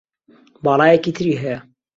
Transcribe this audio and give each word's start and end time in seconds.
باڵایەکی 0.63 1.11
تری 1.15 1.33
هەیە 1.41 1.57